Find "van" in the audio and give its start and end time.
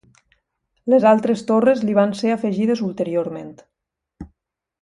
1.99-2.17